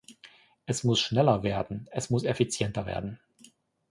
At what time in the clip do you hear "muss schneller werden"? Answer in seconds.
0.83-1.87